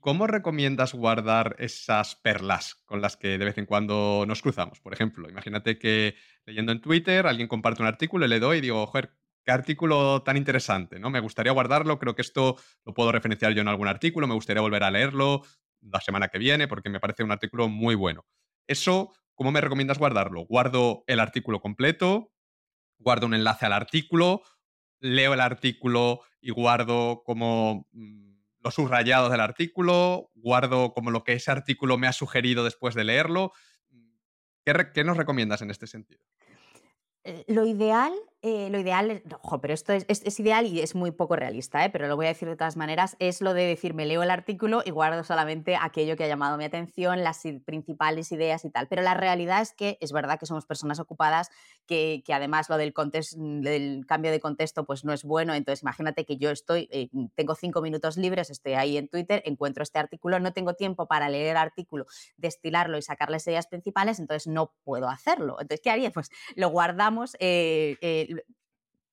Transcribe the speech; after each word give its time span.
¿Cómo 0.00 0.28
recomiendas 0.28 0.94
guardar 0.94 1.56
esas 1.58 2.14
perlas 2.14 2.76
con 2.86 3.02
las 3.02 3.16
que 3.16 3.36
de 3.36 3.44
vez 3.44 3.58
en 3.58 3.66
cuando 3.66 4.24
nos 4.28 4.42
cruzamos? 4.42 4.80
Por 4.80 4.92
ejemplo, 4.92 5.28
imagínate 5.28 5.76
que 5.78 6.14
leyendo 6.46 6.70
en 6.70 6.80
Twitter 6.80 7.26
alguien 7.26 7.48
comparte 7.48 7.82
un 7.82 7.88
artículo 7.88 8.24
y 8.24 8.28
le 8.28 8.38
doy 8.38 8.58
y 8.58 8.60
digo, 8.60 8.86
joder, 8.86 9.10
qué 9.44 9.50
artículo 9.50 10.22
tan 10.22 10.36
interesante, 10.36 11.00
¿no? 11.00 11.10
Me 11.10 11.18
gustaría 11.20 11.52
guardarlo, 11.52 11.98
creo 11.98 12.14
que 12.14 12.22
esto 12.22 12.56
lo 12.84 12.94
puedo 12.94 13.10
referenciar 13.10 13.52
yo 13.54 13.60
en 13.60 13.68
algún 13.68 13.88
artículo, 13.88 14.28
me 14.28 14.34
gustaría 14.34 14.60
volver 14.60 14.84
a 14.84 14.90
leerlo 14.90 15.42
la 15.80 16.00
semana 16.00 16.28
que 16.28 16.38
viene 16.38 16.68
porque 16.68 16.90
me 16.90 17.00
parece 17.00 17.24
un 17.24 17.32
artículo 17.32 17.68
muy 17.68 17.96
bueno. 17.96 18.24
Eso, 18.68 19.12
¿cómo 19.34 19.50
me 19.50 19.60
recomiendas 19.60 19.98
guardarlo? 19.98 20.42
¿Guardo 20.42 21.02
el 21.08 21.18
artículo 21.18 21.60
completo? 21.60 22.32
¿Guardo 22.98 23.26
un 23.26 23.34
enlace 23.34 23.66
al 23.66 23.72
artículo? 23.72 24.42
¿Leo 25.00 25.34
el 25.34 25.40
artículo 25.40 26.20
y 26.40 26.50
guardo 26.50 27.22
como 27.24 27.88
mm, 27.92 28.37
los 28.60 28.74
subrayados 28.74 29.30
del 29.30 29.40
artículo? 29.40 30.30
¿Guardo 30.34 30.92
como 30.92 31.10
lo 31.10 31.24
que 31.24 31.34
ese 31.34 31.50
artículo 31.50 31.98
me 31.98 32.06
ha 32.06 32.12
sugerido 32.12 32.64
después 32.64 32.94
de 32.94 33.04
leerlo? 33.04 33.52
¿Qué, 34.64 35.04
nos 35.04 35.16
recomiendas 35.16 35.62
en 35.62 35.70
este 35.70 35.86
sentido? 35.86 36.20
Eh, 37.24 37.44
lo 37.48 37.66
ideal 37.66 38.12
eh, 38.40 38.68
lo 38.70 38.78
ideal, 38.78 39.20
ojo, 39.42 39.60
pero 39.60 39.74
esto 39.74 39.92
es, 39.92 40.38
ideal 40.38 40.64
y 40.66 40.80
es 40.80 40.94
muy 40.94 41.10
poco 41.10 41.34
realista, 41.34 41.84
¿eh? 41.84 41.90
pero 41.90 42.06
lo 42.06 42.14
voy 42.14 42.26
a 42.26 42.28
decir 42.28 42.48
de 42.48 42.54
todas 42.54 42.76
maneras, 42.76 43.16
es 43.18 43.40
lo 43.40 43.52
de 43.52 43.64
decir, 43.64 43.94
me 43.94 44.06
leo 44.06 44.22
el 44.22 44.30
artículo 44.30 44.82
y 44.84 44.90
guardo 44.90 45.24
solamente 45.24 45.76
aquello 45.76 46.16
que 46.16 46.22
ha 46.22 46.28
llamado 46.28 46.56
mi 46.56 46.64
atención, 46.64 47.24
las 47.24 47.42
principales 47.64 48.30
ideas 48.30 48.64
y 48.64 48.70
tal. 48.70 48.86
Pero 48.86 49.02
la 49.02 49.14
realidad 49.14 49.60
es 49.60 49.72
que 49.72 49.98
es 50.00 50.12
verdad 50.12 50.38
que 50.38 50.46
somos 50.46 50.66
personas 50.66 51.00
ocupadas, 51.00 51.50
que, 51.86 52.22
además 52.32 52.68
lo 52.68 52.76
del, 52.76 52.94
del 53.60 54.06
cambio 54.06 54.30
de 54.30 54.38
contexto 54.38 54.84
pues 54.84 55.04
no 55.04 55.12
es 55.12 55.24
bueno. 55.24 55.54
Entonces, 55.54 55.82
imagínate 55.82 56.24
que 56.24 56.36
yo 56.36 56.50
estoy, 56.50 56.88
eh, 56.92 57.08
tengo 57.34 57.56
cinco 57.56 57.82
minutos 57.82 58.16
libres, 58.16 58.50
estoy 58.50 58.74
ahí 58.74 58.98
en 58.98 59.08
Twitter, 59.08 59.42
encuentro 59.46 59.82
este 59.82 59.98
artículo, 59.98 60.38
no 60.38 60.52
tengo 60.52 60.74
tiempo 60.74 61.08
para 61.08 61.28
leer 61.28 61.50
el 61.50 61.56
artículo, 61.56 62.06
destilarlo 62.36 62.98
y 62.98 63.02
sacarle 63.02 63.38
ideas 63.44 63.66
principales, 63.66 64.20
entonces 64.20 64.46
no 64.46 64.74
puedo 64.84 65.08
hacerlo. 65.08 65.56
Entonces, 65.60 65.80
¿qué 65.82 65.90
haría? 65.90 66.10
Pues 66.12 66.30
lo 66.54 66.68
guardamos. 66.68 67.36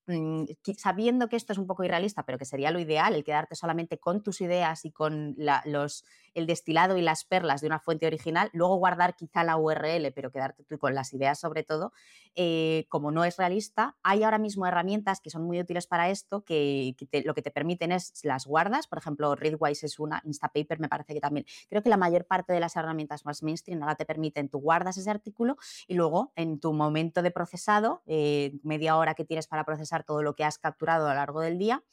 Mm, 0.07 0.45
sabiendo 0.77 1.27
que 1.29 1.35
esto 1.35 1.53
es 1.53 1.59
un 1.59 1.65
poco 1.67 1.83
irrealista, 1.83 2.23
pero 2.25 2.37
que 2.37 2.45
sería 2.45 2.69
lo 2.71 2.79
ideal, 2.79 3.15
el 3.15 3.23
quedarte 3.23 3.55
solamente 3.55 3.97
con 3.99 4.21
tus 4.21 4.41
ideas 4.41 4.85
y 4.85 4.91
con 4.91 5.35
los 5.65 6.05
el 6.35 6.45
destilado 6.45 6.97
y 6.97 7.01
las 7.01 7.23
perlas 7.23 7.61
de 7.61 7.67
una 7.67 7.79
fuente 7.79 8.05
original, 8.05 8.49
luego 8.53 8.75
guardar 8.75 9.15
quizá 9.15 9.43
la 9.43 9.57
URL, 9.57 10.11
pero 10.13 10.31
quedarte 10.31 10.63
tú 10.63 10.77
con 10.77 10.93
las 10.93 11.13
ideas 11.13 11.39
sobre 11.39 11.63
todo, 11.63 11.93
eh, 12.35 12.85
como 12.89 13.11
no 13.11 13.23
es 13.23 13.37
realista, 13.37 13.97
hay 14.03 14.23
ahora 14.23 14.37
mismo 14.37 14.67
herramientas 14.67 15.21
que 15.21 15.29
son 15.29 15.43
muy 15.43 15.59
útiles 15.59 15.87
para 15.87 16.09
esto, 16.09 16.43
que, 16.43 16.95
lo 17.23 17.33
que 17.33 17.41
te 17.41 17.51
permiten 17.51 17.91
es 17.91 18.19
las 18.23 18.45
guardas, 18.45 18.87
por 18.87 18.99
ejemplo, 18.99 19.35
Readwise 19.35 19.85
es 19.85 19.97
una, 19.97 20.21
Instapaper 20.25 20.79
me 20.79 20.89
parece 20.89 21.13
que 21.13 21.21
también, 21.21 21.45
creo 21.69 21.81
que 21.81 21.89
la 21.89 21.97
mayor 21.97 22.25
parte 22.25 22.53
de 22.53 22.59
las 22.59 22.75
herramientas 22.75 23.25
más 23.25 23.41
mainstream 23.41 23.81
ahora 23.81 23.95
te 23.95 24.05
permiten, 24.05 24.49
tú 24.49 24.59
guardas 24.59 24.97
ese 24.97 25.09
artículo 25.09 25.57
y 25.87 25.95
luego 25.95 26.33
en 26.35 26.59
tu 26.59 26.73
momento 26.73 27.21
de 27.21 27.31
procesado, 27.31 28.03
eh, 28.05 28.59
media 28.63 28.97
hora 28.97 29.15
que 29.15 29.23
tienes 29.23 29.47
para 29.47 29.63
procesar 29.63 30.03
todo 30.03 30.21
lo 30.21 30.35
que 30.35 30.43
has 30.43 30.57
capturado 30.57 31.05
a 31.07 31.09
lo 31.09 31.15
largo 31.15 31.39
del 31.39 31.57
día, 31.57 31.83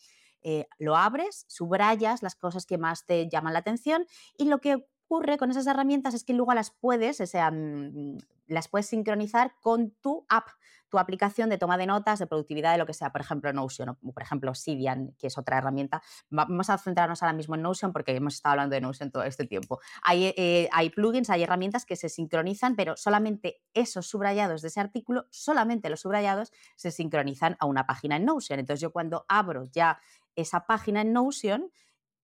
eh, 0.43 0.67
lo 0.79 0.97
abres, 0.97 1.45
subrayas 1.48 2.23
las 2.23 2.35
cosas 2.35 2.67
que 2.67 2.79
más 2.79 3.07
te 3.07 3.29
llaman 3.29 3.53
la 3.53 3.61
atención 3.61 4.07
y 4.37 4.47
lo 4.47 4.61
que 4.61 4.87
ocurre 5.12 5.37
con 5.37 5.51
esas 5.51 5.67
herramientas 5.67 6.15
es 6.15 6.25
que 6.25 6.33
luego 6.33 6.55
las 6.55 6.71
puedes, 6.71 7.21
mm, 7.21 8.17
las 8.47 8.69
puedes 8.69 8.87
sincronizar 8.87 9.55
con 9.61 9.91
tu 10.01 10.25
app, 10.29 10.47
tu 10.89 10.98
aplicación 10.98 11.48
de 11.48 11.57
toma 11.57 11.79
de 11.79 11.87
notas, 11.87 12.19
de 12.19 12.27
productividad, 12.27 12.73
de 12.73 12.79
lo 12.79 12.85
que 12.85 12.93
sea, 12.93 13.11
por 13.13 13.23
ejemplo, 13.23 13.51
Notion 13.53 13.89
o 13.89 14.13
por 14.13 14.23
ejemplo 14.23 14.55
Sidian, 14.55 15.15
que 15.19 15.29
es 15.29 15.39
otra 15.39 15.57
herramienta. 15.57 16.03
Vamos 16.29 16.69
a 16.69 16.77
centrarnos 16.77 17.23
ahora 17.23 17.33
mismo 17.33 17.55
en 17.55 17.63
Notion 17.63 17.93
porque 17.95 18.15
hemos 18.15 18.35
estado 18.35 18.53
hablando 18.53 18.75
de 18.75 18.83
Notion 18.83 19.11
todo 19.11 19.23
este 19.23 19.47
tiempo. 19.47 19.81
Hay, 20.03 20.35
eh, 20.37 20.69
hay 20.70 20.91
plugins, 20.91 21.31
hay 21.31 21.45
herramientas 21.45 21.87
que 21.87 21.97
se 21.97 22.11
sincronizan, 22.11 22.77
pero 22.77 22.97
solamente 22.97 23.63
esos 23.73 24.07
subrayados 24.07 24.61
de 24.61 24.69
ese 24.69 24.81
artículo, 24.81 25.27
solamente 25.31 25.89
los 25.89 26.01
subrayados, 26.01 26.53
se 26.77 26.91
sincronizan 26.91 27.57
a 27.59 27.64
una 27.64 27.86
página 27.86 28.17
en 28.17 28.27
Notion. 28.27 28.61
Entonces 28.61 28.83
yo 28.83 28.92
cuando 28.92 29.24
abro 29.29 29.64
ya 29.73 29.98
esa 30.37 30.67
página 30.67 31.01
en 31.03 31.13
Notion, 31.13 31.70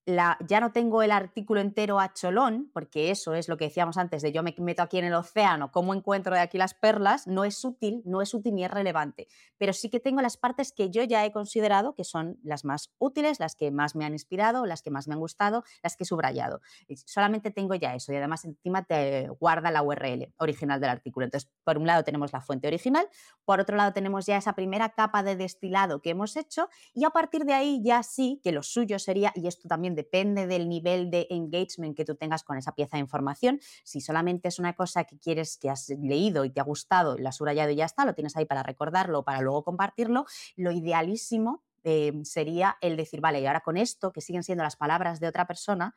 ya 0.05 0.59
no 0.59 0.71
tengo 0.71 1.03
el 1.03 1.11
artículo 1.11 1.61
entero 1.61 1.99
a 1.99 2.13
cholón, 2.13 2.69
porque 2.73 3.11
eso 3.11 3.35
es 3.35 3.47
lo 3.47 3.57
que 3.57 3.65
decíamos 3.65 3.97
antes 3.97 4.21
de 4.21 4.31
yo 4.31 4.43
me 4.43 4.55
meto 4.57 4.81
aquí 4.81 4.97
en 4.97 5.05
el 5.05 5.13
océano, 5.13 5.71
cómo 5.71 5.93
encuentro 5.93 6.33
de 6.33 6.41
aquí 6.41 6.57
las 6.57 6.73
perlas, 6.73 7.27
no 7.27 7.43
es 7.43 7.63
útil, 7.63 8.01
no 8.05 8.21
es 8.21 8.33
útil 8.33 8.55
ni 8.55 8.63
es 8.63 8.71
relevante, 8.71 9.27
pero 9.57 9.73
sí 9.73 9.89
que 9.89 9.99
tengo 9.99 10.21
las 10.21 10.37
partes 10.37 10.71
que 10.71 10.89
yo 10.89 11.03
ya 11.03 11.25
he 11.25 11.31
considerado 11.31 11.93
que 11.93 12.03
son 12.03 12.39
las 12.43 12.65
más 12.65 12.91
útiles, 12.97 13.39
las 13.39 13.55
que 13.55 13.71
más 13.71 13.95
me 13.95 14.05
han 14.05 14.13
inspirado, 14.13 14.65
las 14.65 14.81
que 14.81 14.89
más 14.89 15.07
me 15.07 15.13
han 15.13 15.19
gustado, 15.19 15.63
las 15.83 15.95
que 15.95 16.03
he 16.03 16.07
subrayado. 16.07 16.61
solamente 17.05 17.51
tengo 17.51 17.75
ya 17.75 17.93
eso 17.93 18.11
y 18.11 18.15
además 18.15 18.45
encima 18.45 18.83
te 18.83 19.27
guarda 19.39 19.71
la 19.71 19.83
URL 19.83 20.33
original 20.37 20.79
del 20.79 20.89
artículo. 20.89 21.25
Entonces, 21.25 21.49
por 21.63 21.77
un 21.77 21.85
lado 21.85 22.03
tenemos 22.03 22.33
la 22.33 22.41
fuente 22.41 22.67
original, 22.67 23.07
por 23.45 23.59
otro 23.59 23.75
lado 23.75 23.93
tenemos 23.93 24.25
ya 24.25 24.37
esa 24.37 24.53
primera 24.53 24.89
capa 24.89 25.23
de 25.23 25.35
destilado 25.35 26.01
que 26.01 26.11
hemos 26.11 26.35
hecho 26.35 26.69
y 26.93 27.03
a 27.03 27.09
partir 27.09 27.45
de 27.45 27.53
ahí 27.53 27.81
ya 27.83 28.01
sí 28.03 28.39
que 28.43 28.51
lo 28.51 28.63
suyo 28.63 28.97
sería, 28.99 29.31
y 29.35 29.47
esto 29.47 29.67
también 29.67 29.88
depende 29.95 30.47
del 30.47 30.69
nivel 30.69 31.09
de 31.09 31.27
engagement 31.29 31.95
que 31.95 32.05
tú 32.05 32.15
tengas 32.15 32.43
con 32.43 32.57
esa 32.57 32.73
pieza 32.73 32.97
de 32.97 33.01
información. 33.01 33.59
Si 33.83 34.01
solamente 34.01 34.47
es 34.47 34.59
una 34.59 34.73
cosa 34.73 35.03
que 35.03 35.17
quieres, 35.17 35.57
que 35.57 35.69
has 35.69 35.89
leído 35.89 36.45
y 36.45 36.49
te 36.49 36.59
ha 36.59 36.63
gustado, 36.63 37.17
la 37.17 37.29
has 37.29 37.37
subrayado 37.37 37.71
y 37.71 37.75
ya 37.75 37.85
está, 37.85 38.05
lo 38.05 38.13
tienes 38.13 38.35
ahí 38.35 38.45
para 38.45 38.63
recordarlo, 38.63 39.23
para 39.23 39.41
luego 39.41 39.63
compartirlo, 39.63 40.25
lo 40.55 40.71
idealísimo 40.71 41.63
eh, 41.83 42.13
sería 42.23 42.77
el 42.81 42.97
decir, 42.97 43.21
vale, 43.21 43.39
y 43.41 43.45
ahora 43.45 43.61
con 43.61 43.77
esto, 43.77 44.11
que 44.11 44.21
siguen 44.21 44.43
siendo 44.43 44.63
las 44.63 44.75
palabras 44.75 45.19
de 45.19 45.27
otra 45.27 45.47
persona, 45.47 45.95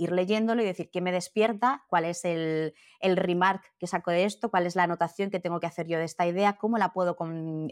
ir 0.00 0.12
leyéndolo 0.12 0.62
y 0.62 0.64
decir 0.64 0.90
qué 0.90 1.02
me 1.02 1.12
despierta, 1.12 1.84
cuál 1.88 2.06
es 2.06 2.24
el, 2.24 2.74
el, 3.00 3.18
remark 3.18 3.62
que 3.78 3.86
saco 3.86 4.10
de 4.10 4.24
esto, 4.24 4.50
cuál 4.50 4.66
es 4.66 4.74
la 4.74 4.84
anotación 4.84 5.30
que 5.30 5.40
tengo 5.40 5.60
que 5.60 5.66
hacer 5.66 5.86
yo 5.86 5.98
de 5.98 6.04
esta 6.04 6.26
idea, 6.26 6.56
cómo 6.56 6.78
la 6.78 6.94
puedo 6.94 7.18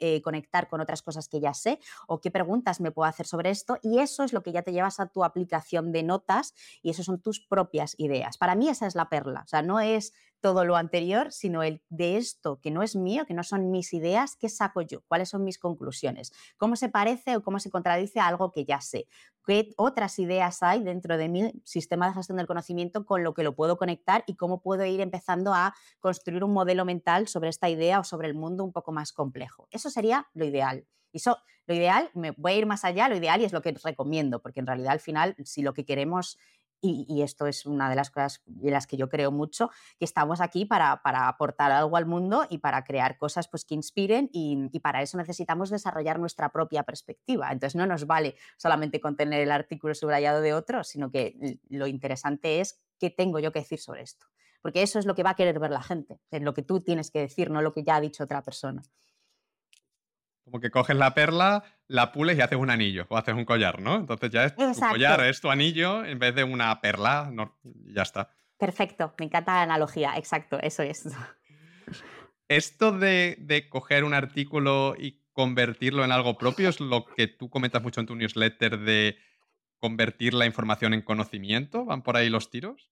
eh, 0.00 0.20
conectar 0.20 0.68
con 0.68 0.82
otras 0.82 1.00
cosas 1.00 1.26
que 1.26 1.40
ya 1.40 1.54
sé 1.54 1.80
o 2.06 2.20
qué 2.20 2.30
preguntas 2.30 2.82
me 2.82 2.90
puedo 2.90 3.08
hacer 3.08 3.26
sobre 3.26 3.48
esto. 3.48 3.78
Y 3.82 4.00
eso 4.00 4.24
es 4.24 4.34
lo 4.34 4.42
que 4.42 4.52
ya 4.52 4.60
te 4.60 4.72
llevas 4.72 5.00
a 5.00 5.06
tu 5.06 5.24
aplicación 5.24 5.90
de 5.90 6.02
notas 6.02 6.54
y 6.82 6.90
eso 6.90 7.02
son 7.02 7.18
tus 7.22 7.40
propias 7.40 7.94
ideas. 7.96 8.36
Para 8.36 8.54
mí 8.54 8.68
esa 8.68 8.86
es 8.86 8.94
la 8.94 9.08
perla, 9.08 9.42
o 9.46 9.48
sea, 9.48 9.62
no 9.62 9.80
es 9.80 10.12
todo 10.40 10.64
lo 10.64 10.76
anterior, 10.76 11.32
sino 11.32 11.62
el 11.62 11.82
de 11.88 12.16
esto 12.16 12.60
que 12.60 12.70
no 12.70 12.82
es 12.82 12.96
mío, 12.96 13.26
que 13.26 13.34
no 13.34 13.42
son 13.42 13.70
mis 13.70 13.92
ideas, 13.92 14.36
¿qué 14.36 14.48
saco 14.48 14.82
yo? 14.82 15.02
¿Cuáles 15.08 15.28
son 15.28 15.44
mis 15.44 15.58
conclusiones? 15.58 16.32
¿Cómo 16.56 16.76
se 16.76 16.88
parece 16.88 17.36
o 17.36 17.42
cómo 17.42 17.58
se 17.58 17.70
contradice 17.70 18.20
a 18.20 18.26
algo 18.26 18.52
que 18.52 18.64
ya 18.64 18.80
sé? 18.80 19.06
¿Qué 19.44 19.72
otras 19.76 20.18
ideas 20.18 20.62
hay 20.62 20.82
dentro 20.82 21.16
de 21.16 21.28
mi 21.28 21.52
sistema 21.64 22.08
de 22.08 22.14
gestión 22.14 22.36
del 22.38 22.46
conocimiento 22.46 23.06
con 23.06 23.24
lo 23.24 23.34
que 23.34 23.42
lo 23.42 23.54
puedo 23.54 23.78
conectar 23.78 24.24
y 24.26 24.36
cómo 24.36 24.60
puedo 24.60 24.84
ir 24.84 25.00
empezando 25.00 25.54
a 25.54 25.74
construir 26.00 26.44
un 26.44 26.52
modelo 26.52 26.84
mental 26.84 27.28
sobre 27.28 27.48
esta 27.48 27.68
idea 27.68 28.00
o 28.00 28.04
sobre 28.04 28.28
el 28.28 28.34
mundo 28.34 28.64
un 28.64 28.72
poco 28.72 28.92
más 28.92 29.12
complejo? 29.12 29.66
Eso 29.70 29.90
sería 29.90 30.28
lo 30.34 30.44
ideal. 30.44 30.86
Y 31.12 31.18
eso, 31.18 31.38
lo 31.66 31.74
ideal, 31.74 32.10
me 32.14 32.32
voy 32.32 32.52
a 32.52 32.56
ir 32.56 32.66
más 32.66 32.84
allá, 32.84 33.08
lo 33.08 33.16
ideal 33.16 33.40
y 33.40 33.44
es 33.44 33.52
lo 33.52 33.62
que 33.62 33.74
recomiendo, 33.82 34.40
porque 34.42 34.60
en 34.60 34.66
realidad 34.66 34.92
al 34.92 35.00
final, 35.00 35.34
si 35.44 35.62
lo 35.62 35.72
que 35.72 35.84
queremos 35.84 36.38
y, 36.80 37.22
esto 37.22 37.46
es 37.46 37.66
una 37.66 37.90
de 37.90 37.96
las 37.96 38.10
cosas 38.10 38.42
en 38.46 38.70
las 38.70 38.86
que 38.86 38.96
yo 38.96 39.08
creo 39.08 39.30
mucho, 39.30 39.70
que 39.98 40.04
estamos 40.04 40.40
aquí 40.40 40.64
para, 40.64 40.92
aportar 40.92 41.72
algo 41.72 41.96
al 41.96 42.06
mundo 42.06 42.46
y 42.48 42.58
para 42.58 42.84
crear 42.84 43.18
cosas 43.18 43.48
pues, 43.48 43.64
que 43.64 43.74
inspiren 43.74 44.30
y, 44.32 44.78
para 44.80 45.02
eso 45.02 45.16
necesitamos 45.18 45.70
desarrollar 45.70 46.18
nuestra 46.18 46.50
propia 46.50 46.84
perspectiva. 46.84 47.50
Entonces 47.50 47.74
no 47.74 47.86
nos 47.86 48.06
vale 48.06 48.36
solamente 48.56 49.00
con 49.00 49.16
tener 49.16 49.40
el 49.40 49.50
artículo 49.50 49.94
subrayado 49.94 50.40
de 50.40 50.54
otro, 50.54 50.84
sino 50.84 51.10
que 51.10 51.58
lo 51.68 51.86
interesante 51.86 52.60
es 52.60 52.80
qué 52.98 53.10
tengo 53.10 53.38
yo 53.38 53.52
que 53.52 53.60
decir 53.60 53.80
sobre 53.80 54.02
esto. 54.02 54.26
Porque 54.62 54.82
eso 54.82 54.98
es 54.98 55.06
lo 55.06 55.14
que 55.14 55.22
va 55.22 55.30
a 55.30 55.34
querer 55.34 55.58
ver 55.58 55.70
la 55.70 55.82
gente, 55.82 56.20
es 56.30 56.42
lo 56.42 56.54
que 56.54 56.62
tú 56.62 56.80
tienes 56.80 57.10
que 57.10 57.20
decir, 57.20 57.50
no 57.50 57.62
lo 57.62 57.72
que 57.72 57.84
ya 57.84 57.96
ha 57.96 58.00
dicho 58.00 58.24
otra 58.24 58.42
persona. 58.42 58.82
Como 60.44 60.60
que 60.60 60.70
coges 60.70 60.96
la 60.96 61.14
perla, 61.14 61.62
la 61.88 62.12
pules 62.12 62.38
y 62.38 62.40
haces 62.40 62.58
un 62.58 62.70
anillo 62.70 63.06
o 63.08 63.16
haces 63.16 63.34
un 63.34 63.44
collar, 63.44 63.80
¿no? 63.80 63.96
Entonces 63.96 64.30
ya 64.30 64.44
es 64.44 64.54
tu 64.54 64.62
collar, 64.78 65.20
es 65.24 65.40
tu 65.40 65.50
anillo 65.50 66.04
en 66.04 66.18
vez 66.18 66.34
de 66.34 66.44
una 66.44 66.80
perla, 66.80 67.30
no, 67.32 67.58
ya 67.64 68.02
está. 68.02 68.30
Perfecto, 68.58 69.14
me 69.18 69.26
encanta 69.26 69.54
la 69.54 69.62
analogía, 69.62 70.14
exacto, 70.16 70.58
eso 70.60 70.82
es. 70.82 71.08
Esto 72.48 72.92
de, 72.92 73.36
de 73.40 73.68
coger 73.68 74.04
un 74.04 74.14
artículo 74.14 74.94
y 74.98 75.22
convertirlo 75.32 76.04
en 76.04 76.12
algo 76.12 76.36
propio 76.36 76.68
es 76.68 76.80
lo 76.80 77.04
que 77.04 77.28
tú 77.28 77.48
comentas 77.48 77.82
mucho 77.82 78.00
en 78.00 78.06
tu 78.06 78.16
newsletter 78.16 78.78
de 78.80 79.16
convertir 79.78 80.34
la 80.34 80.46
información 80.46 80.94
en 80.94 81.02
conocimiento. 81.02 81.84
¿Van 81.84 82.02
por 82.02 82.16
ahí 82.16 82.28
los 82.28 82.50
tiros? 82.50 82.90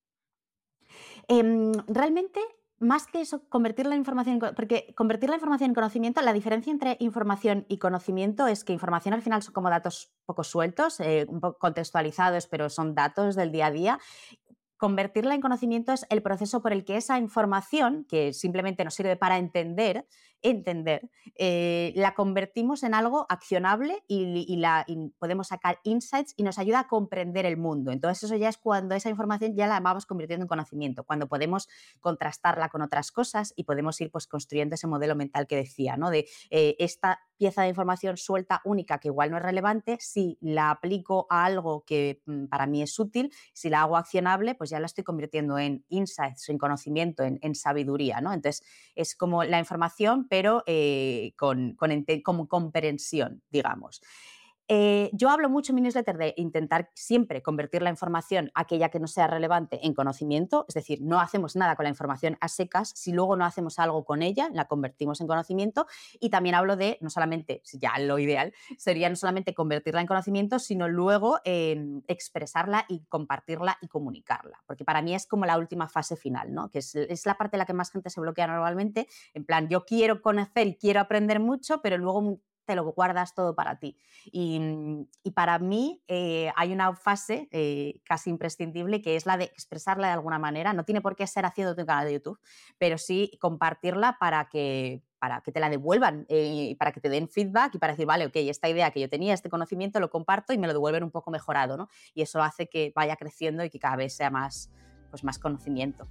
Em, 1.29 1.73
realmente 1.89 2.41
más 2.79 3.07
que 3.07 3.21
eso, 3.21 3.43
convertir 3.49 3.87
la 3.87 3.97
información, 3.97 4.39
porque 4.55 4.93
convertir 4.95 5.31
la 5.31 5.37
información 5.37 5.71
en 5.71 5.75
conocimiento, 5.75 6.21
la 6.21 6.33
diferencia 6.33 6.71
entre 6.71 6.97
información 7.01 7.65
y 7.69 7.79
conocimiento 7.79 8.47
es 8.47 8.65
que 8.65 8.73
información 8.73 9.15
al 9.15 9.23
final 9.23 9.43
son 9.43 9.55
como 9.55 9.71
datos 9.71 10.13
poco 10.27 10.45
sueltos, 10.45 11.01
eh, 11.01 11.27
un 11.29 11.41
poco 11.41 11.59
contextualizados, 11.59 12.47
pero 12.47 12.69
son 12.69 12.95
datos 12.95 13.35
del 13.35 13.51
día 13.51 13.67
a 13.67 13.71
día. 13.71 13.99
Convertirla 14.77 15.35
en 15.35 15.41
conocimiento 15.41 15.93
es 15.93 16.05
el 16.11 16.23
proceso 16.23 16.61
por 16.61 16.73
el 16.73 16.85
que 16.85 16.97
esa 16.97 17.19
información, 17.19 18.05
que 18.09 18.35
simplemente 18.35 18.85
nos 18.85 18.95
sirve 18.95 19.17
para 19.17 19.39
entender, 19.39 20.07
entender, 20.43 21.11
eh, 21.37 21.93
la 21.97 22.15
convertimos 22.15 22.83
en 22.83 22.95
algo 22.95 23.27
accionable 23.29 24.03
y, 24.09 24.57
la, 24.57 24.87
podemos 25.19 25.49
sacar 25.49 25.79
insights 25.85 26.35
y 26.37 26.43
nos 26.43 26.59
ayuda 26.59 26.81
a 26.81 26.89
comprender 26.89 27.47
el 27.47 27.57
mundo. 27.57 27.91
Entonces 27.91 28.25
eso 28.25 28.37
ya 28.37 28.49
es 28.49 28.59
cuando 28.59 28.95
esa 28.95 29.11
información 29.11 29.55
ya 29.55 29.67
la 29.67 29.81
vamos 29.81 30.07
convirtiendo 30.07 30.45
en 30.45 30.49
conocimiento, 30.49 31.05
cuando 31.05 31.29
podemos 31.29 31.69
contrastarla 32.01 32.69
con 32.69 32.83
otras 32.83 33.11
cosas 33.13 33.53
y 33.57 33.65
podemos 33.65 34.01
ir 34.01 34.11
pues, 34.11 34.27
construyendo 34.27 34.75
ese 34.75 34.87
modelo 34.87 35.17
mental 35.17 35.47
que 35.47 35.57
decía, 35.57 35.97
¿no? 35.97 36.11
De 36.11 36.27
eh, 36.51 36.77
esta 36.79 37.21
pieza 37.37 37.63
de 37.63 37.69
información 37.69 38.17
suelta 38.17 38.61
única 38.65 38.99
que 38.99 39.09
igual 39.09 39.31
no 39.31 39.37
es 39.37 39.43
relevante, 39.43 39.99
si 40.01 40.39
la 40.41 40.71
aplico 40.71 41.27
a 41.31 41.45
algo 41.45 41.85
que 41.85 42.23
mm, 42.27 42.47
para 42.47 42.67
mí 42.67 42.83
es 42.83 42.99
útil, 42.99 43.33
si 43.53 43.69
la 43.69 43.83
hago 43.83 43.97
accionable, 43.97 44.55
pues 44.55 44.71
ya 44.71 44.81
la 44.81 44.87
estoy 44.87 45.05
convirtiendo 45.05 45.59
en 45.59 45.85
insights, 45.89 46.49
en 46.49 46.59
conocimiento, 46.59 47.23
en, 47.23 47.55
sabiduría, 47.55 48.21
¿no? 48.21 48.33
Entonces 48.33 48.67
es 48.95 49.15
como 49.15 49.45
la 49.45 49.59
información, 49.59 50.26
pero 50.29 50.63
eh, 50.67 51.33
con, 51.37 51.75
con, 51.75 52.05
como 52.23 52.49
comprensión, 52.49 53.43
digamos. 53.51 54.01
Eh, 54.69 55.11
yo 55.13 55.31
hablo 55.31 55.49
mucho 55.49 55.73
en 55.73 55.77
mi 55.77 55.81
newsletter 55.83 56.17
de 56.19 56.35
intentar 56.37 56.91
siempre 56.95 57.43
convertir 57.43 57.83
la 57.83 57.91
información, 57.91 58.51
aquella 58.55 58.89
que 58.89 58.99
no 58.99 59.07
sea 59.07 59.29
relevante, 59.29 59.87
en 59.87 59.95
conocimiento, 59.95 60.65
es 60.69 60.75
decir, 60.75 61.01
no 61.03 61.21
hacemos 61.21 61.55
nada 61.55 61.77
con 61.77 61.85
la 61.85 61.91
información 61.91 62.37
a 62.41 62.49
secas, 62.49 62.93
si 62.97 63.13
luego 63.13 63.37
no 63.37 63.45
hacemos 63.45 63.79
algo 63.79 64.05
con 64.05 64.23
ella, 64.23 64.49
la 64.53 64.67
convertimos 64.67 65.21
en 65.21 65.29
conocimiento 65.29 65.87
y 66.19 66.31
también 66.31 66.57
hablo 66.57 66.77
de, 66.77 66.99
no 67.01 67.11
solamente, 67.11 67.63
ya 67.75 67.99
lo 67.99 68.19
ideal, 68.19 68.53
sería 68.77 69.09
no 69.09 69.17
solamente 69.17 69.55
convertirla 69.55 70.01
en 70.01 70.07
conocimiento, 70.07 70.59
sino 70.59 70.89
luego 70.89 71.39
expresarla 71.45 72.87
y 72.89 73.05
compartirla 73.07 73.79
y 73.81 73.89
comunicarla, 73.89 74.63
porque 74.67 74.85
para 74.85 75.01
mí 75.01 75.15
es 75.15 75.27
como 75.27 75.47
la 75.47 75.59
última 75.59 75.89
fase 75.89 76.17
final, 76.17 76.53
¿no? 76.53 76.71
que 76.71 76.81
es, 76.81 76.95
es 76.97 77.27
la 77.27 77.39
parte 77.39 77.57
en 77.57 77.61
la 77.61 77.67
que 77.67 77.73
más 77.73 77.91
gente 77.91 78.11
se 78.11 78.21
bloquea 78.21 78.47
normalmente, 78.49 79.07
en 79.35 79.45
plan, 79.45 79.69
yo 79.69 79.85
quiero 79.85 80.23
conocer 80.23 80.67
y 80.67 80.77
quiero 80.77 81.01
aprender 81.01 81.39
mucho, 81.39 81.81
pero 81.83 81.99
luego 81.99 82.41
te 82.67 82.75
lo 82.75 82.85
guardas 82.85 83.35
todo 83.35 83.55
para 83.55 83.79
ti. 83.79 83.97
Y, 84.27 84.59
mm, 84.61 85.07
para 85.35 85.59
mí 85.59 86.03
eh, 86.09 86.53
hay 86.57 86.73
una 86.73 86.95
fase 86.95 87.49
eh, 87.53 88.01
casi 88.05 88.31
imprescindible 88.31 89.01
que 89.01 89.17
es 89.17 89.27
la 89.27 89.37
de 89.37 89.45
expresarla 89.45 90.09
de 90.09 90.13
alguna 90.15 90.39
manera. 90.39 90.73
No 90.73 90.85
tiene 90.85 91.01
por 91.01 91.17
qué 91.17 91.27
ser 91.27 91.47
haciendo 91.47 91.75
tu 91.75 91.87
canal 91.87 92.07
de 92.07 92.15
YouTube, 92.15 92.39
pero 92.79 92.99
sí 92.99 93.39
compartirla 93.41 94.19
para 94.19 94.49
que, 94.49 95.03
para 95.19 95.41
que 95.41 95.53
te 95.53 95.61
la 95.61 95.71
devuelvan, 95.71 96.27
eh, 96.29 96.71
y 96.71 96.75
para 96.75 96.93
que 96.93 97.01
te 97.01 97.09
den 97.09 97.29
feedback 97.29 97.75
y 97.75 97.79
para 97.79 97.93
decir, 97.93 98.07
vale, 98.07 98.27
ok, 98.27 98.37
esta 98.37 98.69
idea 98.69 98.91
que 98.91 99.01
yo 99.01 99.09
tenía, 99.09 99.35
este 99.35 99.49
conocimiento, 99.49 100.01
lo 100.01 100.11
comparto 100.11 100.53
y 100.53 100.59
me 100.59 100.67
lo 100.67 100.73
devuelven 100.73 101.03
un 101.03 101.11
poco 101.11 101.31
mejorado, 101.31 101.77
¿no? 101.77 101.89
Y 102.15 102.23
eso 102.23 102.43
hace 102.43 102.69
que 102.69 102.93
vaya 102.95 103.17
creciendo 103.17 103.65
y 103.65 103.71
que 103.71 103.79
cada 103.79 103.97
vez 103.97 104.15
sea 104.15 104.31
más, 104.31 104.71
pues 105.11 105.25
más 105.25 105.39
conocimiento. 105.39 106.07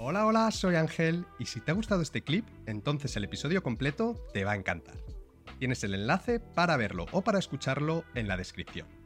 Hola, 0.00 0.26
hola, 0.26 0.50
soy 0.52 0.76
Ángel 0.76 1.26
y 1.40 1.46
si 1.46 1.60
te 1.60 1.72
ha 1.72 1.74
gustado 1.74 2.02
este 2.02 2.22
clip, 2.22 2.46
entonces 2.66 3.16
el 3.16 3.24
episodio 3.24 3.64
completo 3.64 4.14
te 4.32 4.44
va 4.44 4.52
a 4.52 4.56
encantar. 4.56 4.94
Tienes 5.58 5.82
el 5.84 5.94
enlace 5.94 6.40
para 6.40 6.76
verlo 6.76 7.06
o 7.12 7.22
para 7.22 7.38
escucharlo 7.38 8.04
en 8.14 8.28
la 8.28 8.36
descripción. 8.36 8.97